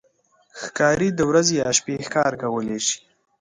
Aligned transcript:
ښکاري 0.61 1.09
د 1.15 1.19
ورځې 1.29 1.53
یا 1.61 1.69
شپې 1.77 1.95
ښکار 2.05 2.31
کولی 2.41 2.79
شي. 2.85 2.97